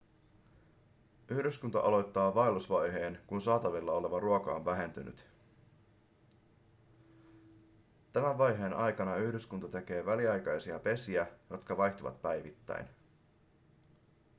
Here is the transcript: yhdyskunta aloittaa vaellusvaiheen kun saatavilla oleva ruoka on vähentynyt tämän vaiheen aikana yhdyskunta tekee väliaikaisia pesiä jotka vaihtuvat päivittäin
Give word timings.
yhdyskunta 1.29 1.79
aloittaa 1.79 2.35
vaellusvaiheen 2.35 3.19
kun 3.27 3.41
saatavilla 3.41 3.91
oleva 3.91 4.19
ruoka 4.19 4.55
on 4.55 4.65
vähentynyt 4.65 5.27
tämän 8.13 8.37
vaiheen 8.37 8.73
aikana 8.73 9.15
yhdyskunta 9.15 9.67
tekee 9.67 10.05
väliaikaisia 10.05 10.79
pesiä 10.79 11.27
jotka 11.49 11.77
vaihtuvat 11.77 12.21
päivittäin 12.21 12.87